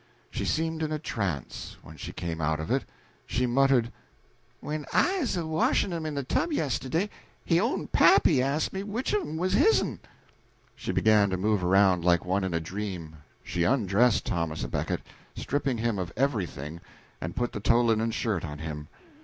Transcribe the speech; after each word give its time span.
She 0.31 0.45
seemed 0.45 0.81
in 0.81 0.91
a 0.91 0.97
trance; 0.97 1.77
when 1.83 1.95
she 1.95 2.11
came 2.11 2.41
out 2.41 2.59
of 2.59 2.71
it 2.71 2.85
she 3.27 3.45
muttered, 3.45 3.91
"When 4.59 4.87
I 4.91 5.19
'uz 5.21 5.37
a 5.37 5.45
washin' 5.45 5.93
'em 5.93 6.07
in 6.07 6.15
de 6.15 6.23
tub, 6.23 6.51
yistiddy, 6.51 7.07
his 7.45 7.59
own 7.59 7.85
pappy 7.85 8.41
asked 8.41 8.73
me 8.73 8.81
which 8.81 9.13
of 9.13 9.21
'em 9.21 9.37
was 9.37 9.53
his'n." 9.53 9.99
She 10.75 10.91
began 10.91 11.29
to 11.29 11.37
move 11.37 11.61
about 11.61 12.01
like 12.01 12.25
one 12.25 12.43
in 12.43 12.55
a 12.55 12.59
dream. 12.59 13.17
She 13.43 13.63
undressed 13.63 14.25
Thomas 14.25 14.63
à 14.63 14.71
Becket, 14.71 15.01
stripping 15.35 15.77
him 15.77 15.99
of 15.99 16.11
everything, 16.17 16.81
and 17.21 17.35
put 17.35 17.51
the 17.51 17.59
tow 17.59 17.81
linen 17.83 18.09
shirt 18.09 18.43
on 18.43 18.57
him. 18.57 18.87